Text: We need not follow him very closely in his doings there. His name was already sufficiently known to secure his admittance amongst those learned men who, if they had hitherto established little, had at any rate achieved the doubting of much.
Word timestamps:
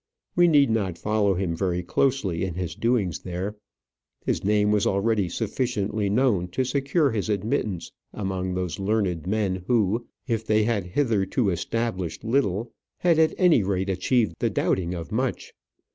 We 0.35 0.47
need 0.47 0.71
not 0.71 0.97
follow 0.97 1.35
him 1.35 1.55
very 1.55 1.83
closely 1.83 2.43
in 2.43 2.55
his 2.55 2.73
doings 2.73 3.19
there. 3.19 3.55
His 4.25 4.43
name 4.43 4.71
was 4.71 4.87
already 4.87 5.29
sufficiently 5.29 6.09
known 6.09 6.47
to 6.57 6.63
secure 6.63 7.11
his 7.11 7.29
admittance 7.29 7.91
amongst 8.11 8.55
those 8.55 8.79
learned 8.79 9.27
men 9.27 9.63
who, 9.67 10.07
if 10.27 10.43
they 10.43 10.63
had 10.63 10.85
hitherto 10.87 11.51
established 11.51 12.23
little, 12.23 12.71
had 12.97 13.19
at 13.19 13.35
any 13.37 13.61
rate 13.61 13.91
achieved 13.91 14.33
the 14.39 14.49
doubting 14.49 14.95
of 14.95 15.11
much. 15.11 15.53